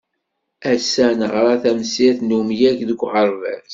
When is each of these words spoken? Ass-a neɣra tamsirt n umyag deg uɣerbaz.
Ass-a 0.73 1.07
neɣra 1.19 1.55
tamsirt 1.63 2.19
n 2.23 2.35
umyag 2.39 2.77
deg 2.89 2.99
uɣerbaz. 3.05 3.69